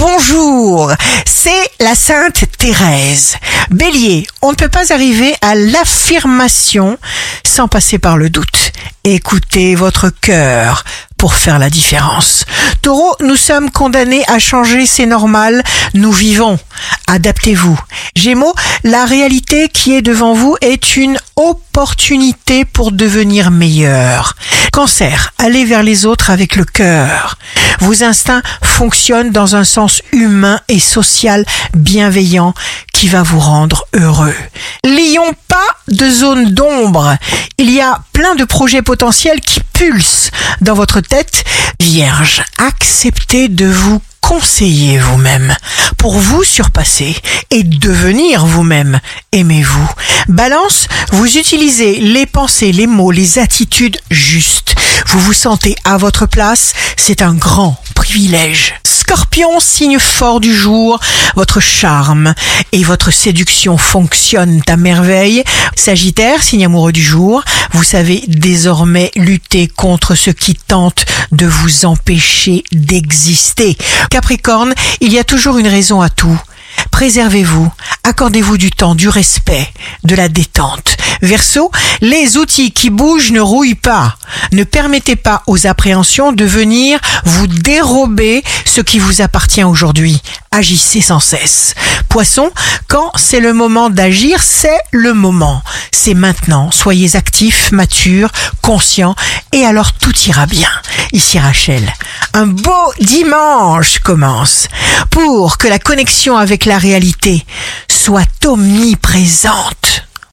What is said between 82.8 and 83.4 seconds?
bougent ne